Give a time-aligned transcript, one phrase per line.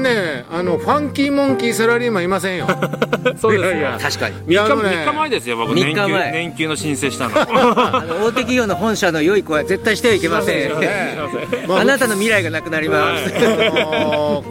[0.00, 2.66] ねあのファンキーモンキーサラリーマンいませんよ。
[3.40, 3.70] そうですよ。
[3.70, 3.98] いやいや。
[4.00, 4.52] 確かに。
[4.52, 5.68] いやあの3日ね3日前ですよ僕。
[5.68, 6.32] 三年給日前。
[6.32, 7.34] 年給の申請したの。
[7.40, 10.72] あの大手企業の本社の良い子は絶対してはいけません。
[11.70, 14.44] ああなたの未来がなくなります、あの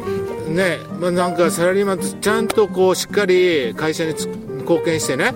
[0.47, 4.27] ねまあ、なんかサラリーマンとちゃんとこうしっかり会社につ
[4.61, 5.33] 貢献してね、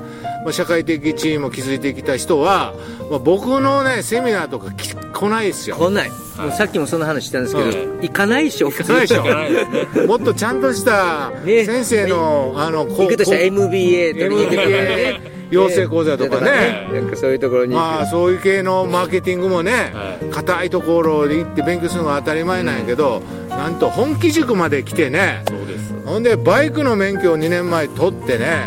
[0.47, 2.73] まあ、社会的地位も築いてきた人は、
[3.11, 5.75] まあ、僕のねセミナーとかき来ないですよ。
[5.75, 8.71] 来ない、もうさっきもその話したんですけど、うん行かないでしょ。
[8.71, 10.07] 行かないでしょ。
[10.07, 11.65] もっとちゃんとしたね。
[11.65, 15.19] 先生の、あのこ行くとした MBA とか MBA
[15.49, 16.87] 養成講座とかね。
[16.93, 20.29] なんかそういうところにまあそういう系のマーケティングもねはい。
[20.31, 25.43] 硬いところで行って勉強するのが当たり前なんやけど、なんと本気塾まで来てね。
[25.45, 25.93] そうです。
[26.05, 28.63] ほんでバイクの免許を2年前取ってね、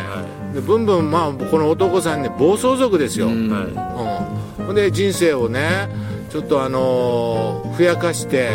[0.53, 3.47] でブンブンまあこの男さんね暴走族ですよ、うん。
[3.47, 3.75] うん。
[3.75, 4.27] は
[4.59, 5.89] ほんで人生をね
[6.31, 8.51] ちょっとあのーふやかして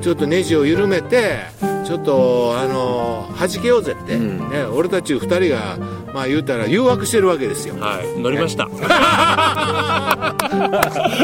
[0.00, 1.40] ちょっとネジを緩めて
[1.86, 4.50] ちょっとあのー弾けようぜって、うん。
[4.50, 5.78] ね、俺たち2人が
[6.12, 7.76] まあ言うたら誘惑してるわけですよ。
[7.76, 8.68] い、はい、乗りました。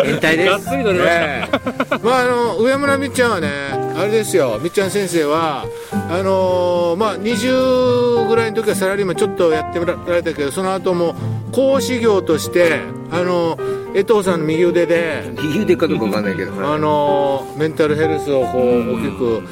[0.02, 1.48] 変態でがっすつり乗りました、ね。
[1.52, 11.14] えまああの上村みっちゃんはねあれですよみっちゃん先生はあのーまあ20ぐらいの時はサラリーマンちょっとやってもられたけどその後も
[11.52, 12.80] 講師業として
[13.10, 13.58] あの
[13.94, 19.42] 江藤さんの右腕で右腕かどうかわかんないけど、あのメンタルヘルスをこう大きく、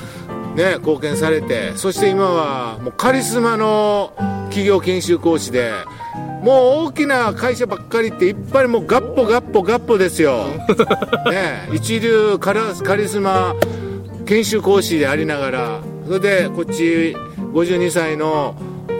[0.55, 4.13] ね、貢献されてそして今はもうカリスマの
[4.51, 5.73] 企業研修講師で
[6.43, 10.45] もう大きな会社ばっかりっていっぱいもうガッポガッポガッポですよ、
[11.31, 13.55] ね、一流カラカリスマ
[14.27, 17.17] 研修講師でありながらそれでこっち
[17.53, 18.55] 52歳の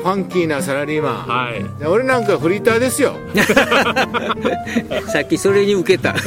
[0.05, 1.65] ファンキーなサラリーマン、はい。
[1.81, 3.15] で俺なんかフリーターですよ。
[5.09, 6.11] さっきそれに受けた。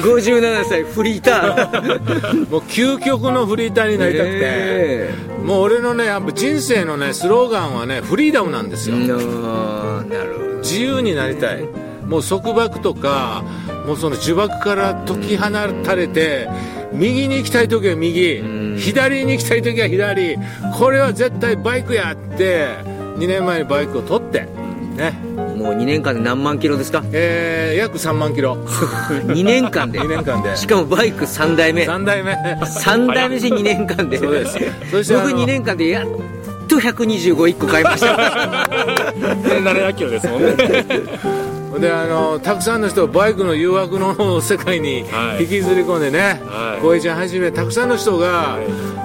[0.00, 2.48] 57歳フリーター。
[2.50, 5.10] もう究極のフリーターになりたくて、え。
[5.44, 9.32] もう俺のねやっぱ人生のねスローガンはねフリーダムなんですよ、ななるほ
[10.52, 10.58] ど。
[10.62, 11.68] 自由になりたい。
[12.06, 13.44] もう束縛とか
[13.86, 15.50] もうその呪縛から解き放
[15.84, 16.48] たれて、
[16.92, 18.42] 右に行きたい時は右、
[18.78, 20.36] 左に行きたい時は左。
[20.78, 22.66] これは絶対バイクやって
[23.18, 24.40] 2年前にバイクを取って
[24.96, 25.12] ね。
[25.56, 27.02] もう2年間で何万キロですか？
[27.12, 28.54] えー、約3万キロ。
[29.28, 30.56] 2年間で？2年間で。
[30.56, 31.86] しかもバイク3台目。
[31.86, 32.32] 3代目。
[32.32, 34.18] 3台目で2年間で。
[34.18, 34.58] そうです。
[34.90, 36.06] そして僕2年間でやっ
[36.66, 38.16] と125 1個買いました。
[39.20, 40.54] 700キロですもんね
[41.78, 45.42] であのたくさんの人をバイクの誘惑の世界にはい。
[45.44, 46.82] 引きずり込んでねはい。
[46.82, 48.58] 浩、平、ちゃんはじめたくさんの人が、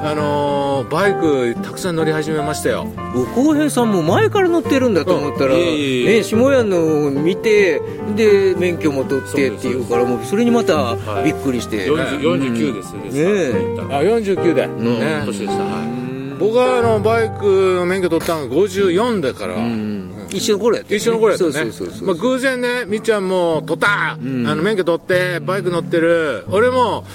[0.03, 2.87] あのバイクたくさん乗り始めましたよ。
[3.35, 7.81] 浩平さんも前から乗ってるんだと思ったら、ね、下屋の見て
[8.15, 11.25] で免許も取ってっていうからもうそれにまたはい。
[11.25, 13.23] びっくりして、40 49ですです、ね。
[13.23, 13.95] え。
[13.95, 14.99] あ49で、ん。
[14.99, 15.23] ね。
[15.25, 15.63] 年でした。
[15.63, 16.05] はい。
[16.39, 19.94] 僕はあのバイクの免許取ったのが54だから、うん
[20.29, 20.97] 一緒の頃やったよね。
[20.97, 21.51] 一緒の頃やったね。
[21.51, 24.47] そうそうそうまあ、偶然ねみっちゃんも取った、ん。
[24.47, 26.45] あの免許取ってバイク乗ってる。
[26.49, 27.05] 俺も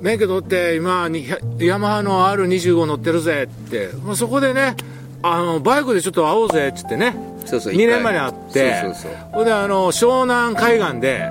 [0.00, 1.26] 免許取って今に
[1.58, 4.76] ヤマハの R25 乗ってるぜって、まあ、そこでね
[5.22, 7.16] あのバイクでちょっと会おうぜっつってね。
[7.44, 8.80] そうそう2年前に会って。
[8.82, 9.12] そうそうそう。
[9.32, 11.30] ほんであの湘南海岸で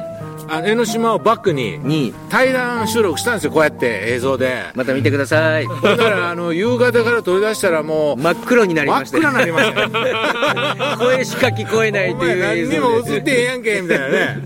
[0.50, 2.14] あの江ノ島をバックにに。
[2.30, 4.64] 対談収録したんですよこうやって映像で。
[4.76, 5.66] また見てください。
[5.66, 9.90] ほんならあの夕方から取り出したらもう真っ黒になり真っました暗になりましたよ。
[11.00, 14.38] 声しか聞こえないおという映前何にも映ってへんやんけみたいなね。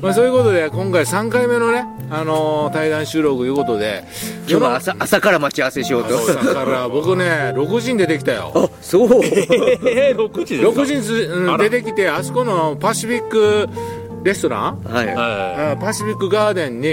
[0.00, 4.04] まあそういうことで今回3回目のね、あのー対談収録いうことで
[4.48, 6.26] 今日は朝朝から待ち合わせしようと。
[6.26, 6.88] だから。
[6.88, 8.52] 僕ね6時に出てきたよ。
[8.54, 9.08] あそう。
[9.24, 13.68] えー、6時ですか？6時につ、うん出てきてあそこのパシフィック
[14.24, 14.82] レストラン？
[14.84, 15.06] はい。
[15.14, 16.88] はあパシフィックガーデンに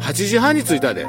[0.00, 1.06] 8時半に着いたで。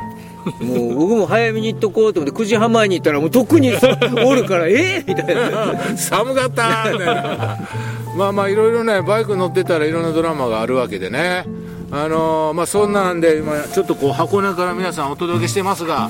[0.59, 3.71] もう僕も早めに行っとこうと思って9時半前に行ったらもう特に
[4.25, 5.01] おるからえ？
[5.05, 5.97] ーみたいな。
[5.97, 7.57] 寒かったみたいな。
[8.17, 11.45] まあまあいろいろねバイク乗ってたらいろんなドラマがあるわけでね。
[11.91, 16.09] あのーまあそんなんで今ちょっとこう箱根から皆さんお届けしてますが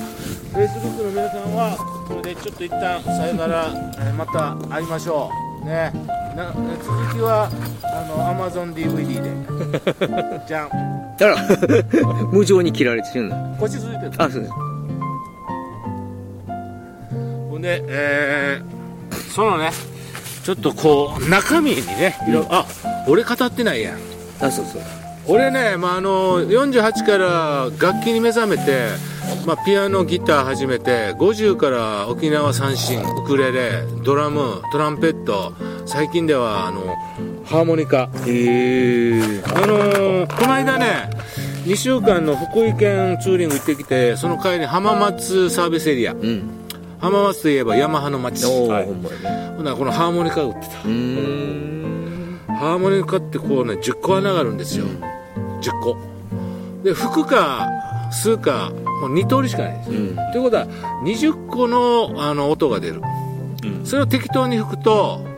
[0.53, 1.75] Facebook の皆さんは
[2.07, 3.67] これでちょっと一旦さよなら、
[3.99, 5.29] えーまた会いましょ
[5.61, 5.65] う。
[5.65, 5.91] ね
[6.35, 7.49] な続きは
[7.83, 10.43] あの AmazonDVD で。
[10.47, 10.67] じゃん。
[10.67, 11.35] あら。
[12.31, 13.37] 無情に切られてるんだ。
[13.59, 14.11] 腰続いてる。
[14.17, 14.53] あそうです。
[17.49, 18.73] ほんで、えー
[19.33, 19.71] そのね
[20.43, 22.65] ちょっとこう中身にねいろ、あ
[23.07, 23.97] 俺語ってないやん。
[24.41, 24.81] あそうそう。
[25.25, 28.89] 俺ね、まあ、あの48から楽器に目覚めて、
[29.45, 35.53] まあ、ピアノギター始めて50から沖縄三振ウクレレドラムトランペット
[35.85, 36.95] 最近ではあの
[37.45, 38.09] ハーモニカ。
[38.25, 39.43] へえ。
[39.45, 41.09] あのーこの間ね
[41.65, 46.13] 2週間の福井県ツーリング行ってきてその帰り浜松サービスエリア。
[46.13, 46.49] うん。
[46.99, 48.45] 浜松といえばヤマハの町。
[48.45, 48.85] おお、はい。
[49.57, 50.67] ほならこのハーモニカ売ってた。
[50.77, 54.85] ハーモニカってこうね10個穴があるんですよ、
[55.61, 55.97] 10個。
[56.83, 57.67] で吹くか
[58.13, 58.71] 吸うか
[59.01, 59.93] もう2通りしかないんです。
[59.93, 60.15] よ、うん。
[60.15, 60.67] ということは
[61.03, 63.01] 20個のあの音が出る、
[63.63, 63.85] うん。
[63.85, 65.32] それを適当に吹くと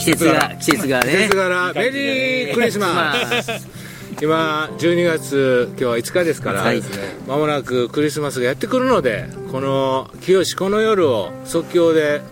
[0.00, 1.12] 季節が季節がね。
[1.12, 1.72] 季節柄。
[1.74, 3.68] メリークリスマス。
[4.22, 6.82] 今12月今日は5日ですから、はい。
[7.28, 12.22] まもなくクリスマスがやってくるのでこの「清この夜」を即興で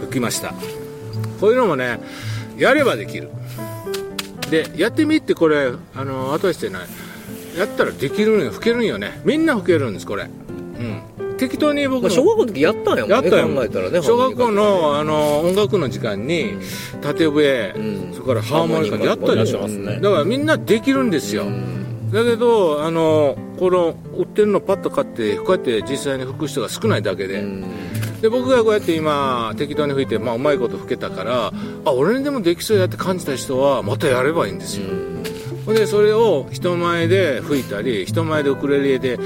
[0.00, 0.54] 吹きました。
[1.40, 2.00] こういうのもね
[2.56, 3.28] やればできる。
[4.50, 6.82] でやってみってこれあの後してない。
[7.58, 8.50] やったらできるんよ。
[8.50, 9.20] 吹けるんよね。
[9.26, 10.24] みんな吹けるんですこれ。
[10.24, 10.26] う
[10.82, 11.02] ん
[11.40, 13.48] 適当に僕ま小学校の時やったんやもんねやったよ。
[13.48, 16.54] 考えたらね小学校のあの音楽の時間に
[17.00, 18.12] 縦笛、うん。
[18.12, 20.00] それからハーモニカでやったでしょハーモニカやってますね。
[20.02, 21.46] だからみんなできるんですよ、
[22.12, 27.42] だけどあのこの売ってるのパッと買ってこうやって実際に吹く人が少ないだけで、
[28.20, 31.52] で僕がこうやって今適当に吹いて、まあ、うまいこと吹けたから
[31.86, 34.86] あ俺にでもできそうやって感じた人はまたやればいいんですよ、
[35.64, 39.18] ほんでそれを人前で吹いたり人前でウクレレで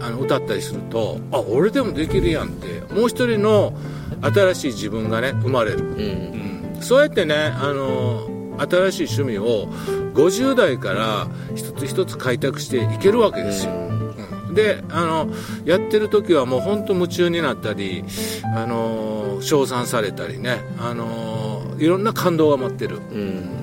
[0.00, 3.72] あの歌ったりするとあ俺でもできるやんってもう一人の
[4.20, 5.98] 新しい自分がね生まれる、うん。
[6.76, 6.82] うん。
[6.82, 8.28] そうやってねあの
[8.58, 9.68] 新しい趣味を
[10.14, 14.54] 50代から一つ一つ開拓していけるわけですよ、うん。
[14.54, 15.28] であの
[15.64, 18.04] やってる時はもう本当夢中になったり
[18.54, 22.96] あの称賛されたりねあのいろんな感動が待ってる。
[22.96, 23.56] うん。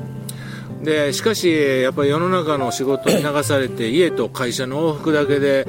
[0.83, 5.65] でしかしやっぱり世の中の仕事に流されて家と会社の往復だけで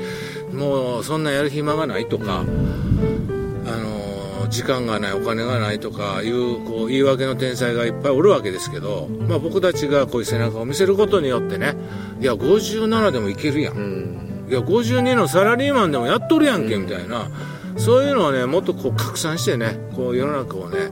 [0.55, 4.05] もうそんなやる暇がないとか、あの
[4.49, 11.75] 時間がないお金がないとかいうこう言い訳の天才がいっぱいおるわけですけど、まあ、僕たちがこういう背中を見せることによってね
[12.21, 14.47] いや57でもいけるやん、うん。
[14.49, 17.31] いや52のサラリーマンでもやっとるやんけみたいな、
[17.77, 20.91] そういうのをねもっとこう拡散してねこう世の中をね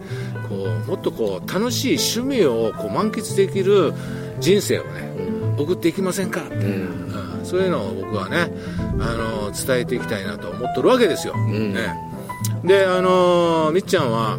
[0.49, 3.93] こうもっとこう楽しい趣味をこう満喫できる
[4.41, 5.12] 人生をね
[5.58, 6.62] 送っていきませんかって、うん。
[6.65, 8.50] うんそういうのを僕はね
[9.00, 11.75] あの伝えていきたいなと思っとるわけですよ、ん。
[11.75, 11.94] ね、
[12.65, 14.39] であのみっちゃんは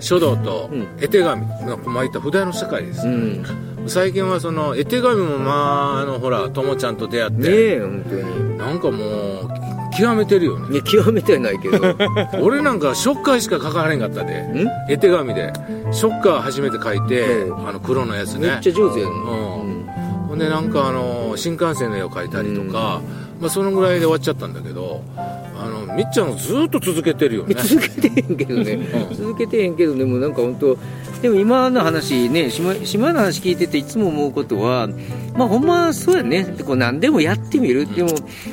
[0.00, 0.88] 書道とうん。
[1.00, 3.44] 絵手紙の巻いた筆の世界です、うん。
[3.86, 8.58] 最近はその絵手紙もまああのほらともちゃんと出会って、ねえ本当に。
[8.58, 9.04] なんかも
[9.42, 9.48] う
[9.96, 10.80] 極めてるよね。
[10.82, 11.78] 極めてはないけど。
[12.40, 14.40] 俺なんかショッカーしか書かれんかったで。
[14.40, 14.66] ん？
[14.88, 15.52] 絵手紙で。
[15.92, 17.68] ショッカー初めて書いてうん。
[17.68, 18.48] あの黒のやつね。
[18.48, 19.10] めっちゃ上手やん。
[19.10, 19.69] うん
[20.30, 23.02] ほんでなんかあの新幹線の絵を描いたりとか、
[23.40, 27.56] まあ、そのぐらいで終わっちゃったんだけどあのみっちゃんずっと続けてるよね。
[27.60, 28.72] 続けてへんけどね、
[29.10, 29.16] うん。
[29.16, 30.78] 続けてへんけどでもなんか本当
[31.20, 34.88] でも今の話ね島島の話聞いてていつも思うことは
[35.36, 36.54] まあほんまそうやね。
[36.64, 38.10] こう何でもやってみる、でも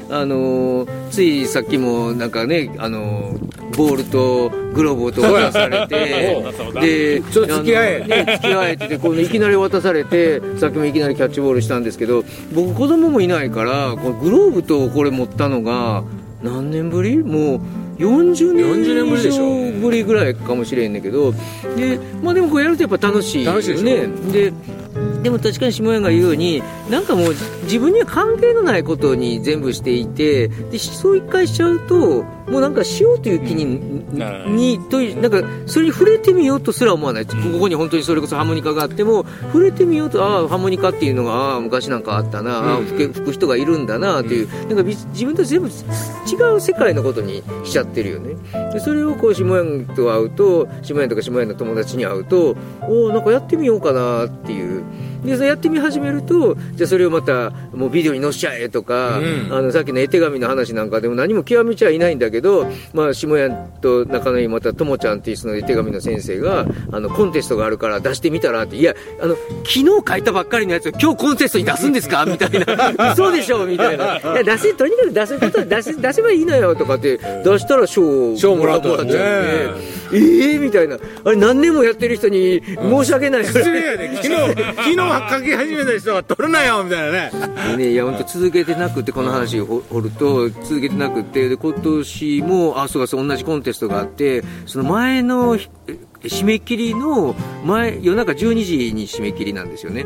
[0.10, 6.42] あのーついさっきもなんかねあのーボールとグローブと渡されて
[6.82, 8.06] でちょっと付き合え。
[8.08, 16.04] ね、付き合えててこういきなり渡されてさっきもいきなりキャッチボールしたんですけど僕子供もいないからこのグローブとこれ持ったのが
[16.42, 17.18] 何年ぶり？
[17.18, 17.62] もう
[17.98, 19.44] 40年40年ぶりでしょ。
[19.44, 21.34] 以上ぶりぐらいかもしれんねんけど
[21.76, 23.58] で,、まあ、でもこうやるとやっぱ楽しいよね。
[23.58, 24.32] 楽しいでしょ。
[24.32, 24.54] で
[25.22, 34.56] でも確かに下屋が言うようになんかもう自分には関係のないことに全部していてでそう一回しちゃうともうなんかしようという気に,、うん。
[34.56, 45.72] にというなんかそれに触れてみようとすら思わない、ここに本当にそれこそハーモニカがあっても触れてみようとああハーモニカっていうのがああ昔なんかあったな、ああうん吹く人がいるんだなという、なんかび自分と全部違
[46.56, 48.36] う世界のことにしちゃってるよね。
[48.74, 54.84] でそれをこう下屋と会うと下屋とか下屋の友達に会うとおおなんかやってみようかなっていう
[55.24, 59.48] でそれやってみ始めるとじゃあそれをまたもうビデオに載せちゃえとか、うん。
[59.52, 63.50] あのさっきの絵手紙の話なんかでも何も極めちゃいないんだけど、まあ、下屋
[63.82, 72.26] と仲のいいまたともちゃんっていうその絵手紙の先生があのコンテストがあるから出してみたらっていやあの昨日書いたばっかりのやつを今日コンテストに出すんですか？
[72.30, 73.14] みたいな。
[73.14, 73.66] 嘘でしょ？
[73.66, 74.18] みたいな。
[74.18, 79.14] いや出せとにかく出すこと出せ出せばいいのよとかって出したら賞を賞もらっちゃって
[80.14, 80.98] ええみたいな。
[81.26, 83.42] あれ何年もやってる人に申し訳ない。
[83.44, 84.16] です失礼やで。
[84.16, 84.96] 昨日昨日
[85.30, 87.78] 書き始めた人が取るなよみたいなね。
[87.78, 95.58] ね、いや本当続けてなくてこの話を掘ると続けてなくてで今年もあそうかそう同じコンテストがあってその前の
[96.24, 100.06] 締め切りの前夜中12時に締め切りなんですよね。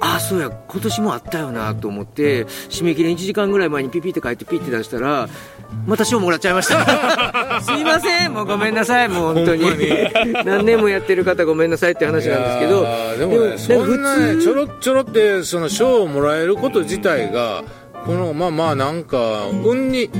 [0.00, 5.28] あそうや今年もあったよなと思って締め切りの1時間ぐらい前にピピって書いてピッて出したら
[5.86, 7.60] また賞もらっちゃいました。
[7.62, 9.66] すいませんもうごめんなさいもう本当に。
[10.44, 12.86] 何年もやってる方ごめんなさいって話なんですけど
[13.18, 17.64] でもねそんなねちょろちょろってその賞をもらえること自体が
[18.04, 19.18] このまあまあなんか
[19.64, 20.10] 運に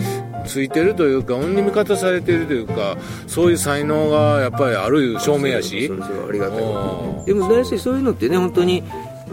[0.46, 5.88] ついてるというか運に味方されてるというかそういう才能がやっぱりある証明やし。
[5.88, 8.82] でも大体そういうのってね本当に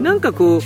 [0.00, 0.60] なんかこう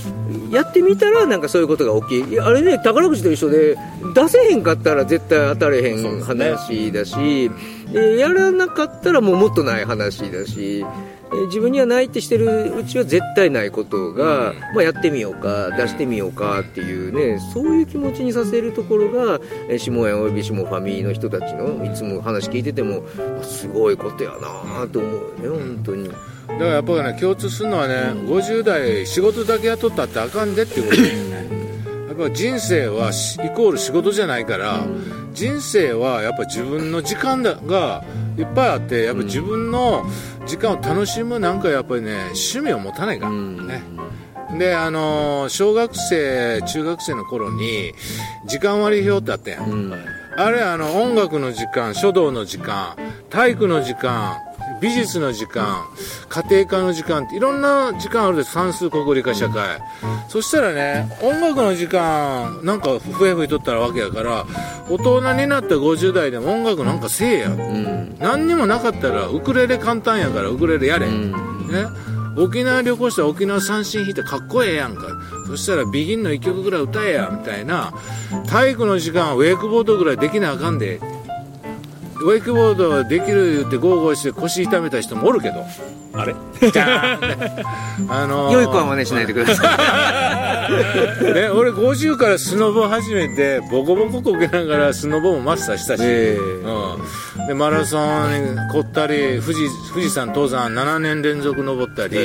[0.55, 3.77] やってみたらなんかそういうことが起きいやあれね宝くじと一緒で
[4.15, 7.51] 出せへんかったら絶対当たれへん話だし、
[7.93, 11.08] でやらなかったらもうもっとない話だしえー
[11.47, 23.03] 自分にはないってしてるうちは絶対ないことが、まあ、やってみようか出してみようかっていうねそういう気持ちにさせるところがえー下屋および下ファミの人たちのいつも話聞いてても
[23.41, 26.09] あすごいことやなと思うよね本当に。
[26.09, 31.49] だからやっぱりね共通するのはね50代仕事だけ雇ったってあかんでっていうことだよね。
[32.09, 34.87] やっぱ人生はしイコール仕事じゃないから
[35.39, 38.03] 人生はやっぱ自分の時間だが
[38.37, 40.05] いっぱいあってやっぱ自分の
[40.47, 43.83] 時間を楽しむなんかやっぱりね趣味を持たないからね。
[44.59, 47.93] であのー小学生中学生の頃に
[48.47, 49.95] 時間割表ってあったやん、
[50.37, 52.97] あれあの音楽の時間書道の時間
[53.31, 54.39] 体育の時間
[54.81, 55.87] 美術の時間
[56.29, 59.81] 家庭科の時間っていろんな時間あるで算数国理科社会。
[60.29, 64.45] そしたらね音楽の時間なんか笛吹いとったらわけやから
[64.89, 67.51] 大人になった50代でも音楽なんかせえや、
[68.19, 71.35] 何にもなかったらウクレレ簡単やからウクレレやれ、ね。
[72.37, 75.03] 沖縄旅行したら沖縄三振弾いてかっこええやんか。
[75.47, 77.93] そしたらビギンの1曲ぐらい歌えやみたいな。
[78.49, 81.01] 体育の時間はウェイクボードぐらいできなあかんで
[82.23, 85.65] ウェイクボードできる言ってゴーゴーして腰痛めた人もおるけど。
[86.15, 86.35] あれ？
[86.35, 86.37] あ。
[88.27, 88.53] のー。
[88.53, 90.69] 良い子は真似しないでくださ
[91.23, 96.39] ね、俺50からスノボ始めてボコボコこけながらスノボもマスターしたし、ええ。
[96.39, 102.17] うん、でマラソンに凝ったり富士富士山登山7年連続登ったり、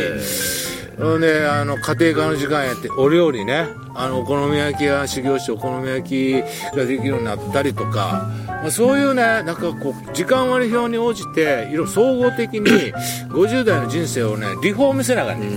[0.98, 2.90] ほんであの家庭科の時間やって。
[2.90, 3.68] お料理ね。
[3.96, 6.42] あのお好み焼きが修行してお好み焼き
[6.76, 12.62] ができるようになったりとか、まあ、そういうねなんかこう時間割表に応じていろいろ総合的に
[13.30, 15.48] 50代の人生をねリフォームせながらね、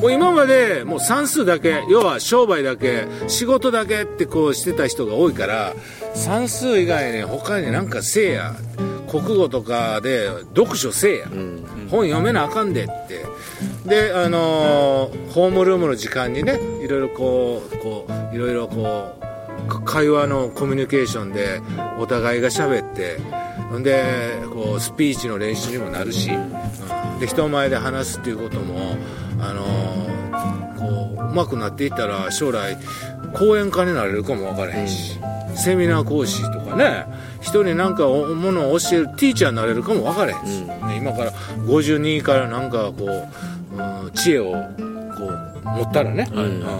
[0.00, 5.74] もう今までもう算数だけ要は商売だけ仕事だけってこうしてた人が多いから
[6.14, 8.54] 算数以外に他になんかせえや
[9.08, 11.28] 国語とかで読書せえや、
[11.90, 13.24] 本読めなあかんでって
[13.84, 21.60] であのーホームルームの時間にねいろいろこうこういろいろこうか会話のコミュニケーションで
[21.98, 23.18] お互いが喋って
[23.70, 27.18] ほんでこうスピーチの練習にもなるし、うん。
[27.18, 28.96] で人前で話すっていうことも、
[29.40, 32.76] あのーこううまくなっていったら将来
[33.32, 35.18] 講演家になれるかも分からへんし、
[35.56, 37.06] セミナー講師とかね
[37.40, 43.28] 人になんかおものを教えるティーチャーになれるかも分からへんし、ね今から52からなんかこう、
[43.76, 44.58] うん知恵をこ
[45.64, 46.60] う持ったらね、うん。
[46.60, 46.72] だか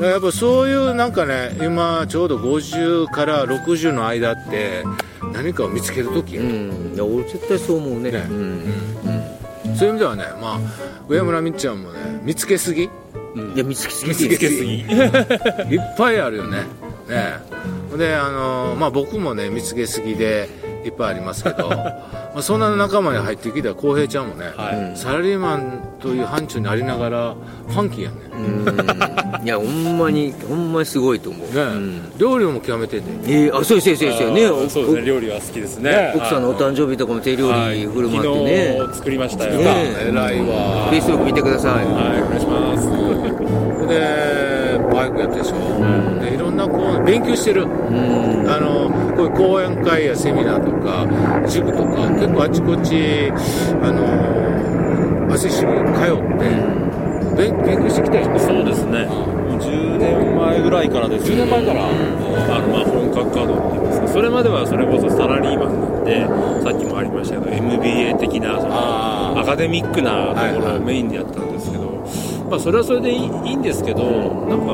[0.00, 4.84] らやっぱそういうなんかね今ちょうど50から60の間って
[5.32, 6.92] 何かを見つける時や、うん。
[6.94, 8.10] いや俺絶対そう思うね。
[8.10, 8.18] ね。
[8.28, 8.62] うん。
[9.76, 10.60] そういう意味ではねまあ
[11.08, 12.84] 上村みっちゃんもね見つけすぎ？
[12.84, 12.90] いっ
[13.54, 14.10] いや見つけすぎ。
[14.10, 14.84] 見つけすぎ。
[15.98, 16.58] ぱいあるよね。
[17.08, 17.34] ね。
[17.96, 20.48] であのまあ僕もね見つけすぎで
[20.86, 21.76] いっぱいありますけど ま
[22.36, 24.96] あそんな仲間に入ってきた浩平ちゃんもね、はい。
[24.96, 27.34] サラリーマンという範疇にありながら
[27.68, 28.16] ファンキーやね。
[28.32, 29.44] うん。
[29.44, 31.54] いやほんまにほんまにすごいと思う。
[31.54, 32.12] ね、うん。
[32.18, 34.42] 料理も極めててえーあそうですそうですそうです。
[34.42, 35.02] よねそうですね。
[35.02, 36.12] 料理は好きですね。
[36.16, 38.76] 奥さんのお誕生日とかも手料理振る舞ってね。
[38.78, 39.52] 昨日作りましたよ。
[39.58, 40.86] ね偉いわ。
[40.90, 41.72] フェイスブック見てください。
[41.72, 41.84] はい
[42.22, 42.86] お願いします。
[43.88, 51.06] でバイクやってるでしょ、でいろんなこう勉強してる、あのこういう講演会やセミナーとか
[51.48, 53.30] 塾とか結構あちこち
[53.82, 56.76] あの朝日新聞に通って
[57.36, 59.04] 勉勉強してきたよねそうですね。
[59.06, 61.86] もう10年前ぐらいからです10年前から。
[61.86, 64.08] あのまあ本格稼働っていうんですか。
[64.08, 66.24] それまではそれこそサラリーマンなんで
[66.70, 70.60] さっきもありましたけど MBA 的なそのあアカデミックなとこはいはい。
[70.60, 71.84] ろをメインでやったんですけど、
[72.50, 74.02] まあ、それはそれでいいいいんですけど、
[74.48, 74.66] なんか、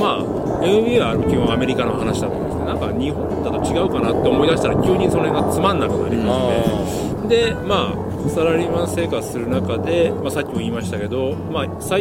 [0.00, 11.90] まあ、MBA は基本アメリカの話だと思うんなんか日本だと違うかなって思い出したら、急にそれがつまんなくなりまして、で、まあ、サラリーマン生活する中で、まあ、さっきも言いましたけど、まあ、最